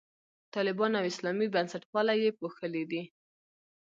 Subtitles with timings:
[0.55, 3.01] طالبان او اسلامي بنسټپالنه یې پوښلي دي.